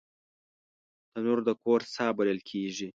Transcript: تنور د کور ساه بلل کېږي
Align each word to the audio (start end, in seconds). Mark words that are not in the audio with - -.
تنور 1.11 1.39
د 1.47 1.49
کور 1.63 1.79
ساه 1.93 2.11
بلل 2.17 2.39
کېږي 2.49 2.87